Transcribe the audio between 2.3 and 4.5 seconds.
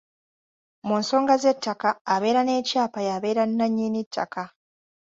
n’ekyapa y’abeera nnannyini ttaka.